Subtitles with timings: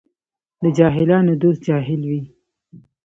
[0.61, 2.21] د جاهلانو دوست جاهل وي.